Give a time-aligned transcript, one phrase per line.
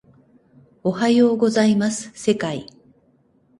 [0.81, 2.65] おはようございます世界